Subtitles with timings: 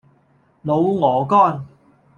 [0.65, 1.67] 滷鵝肝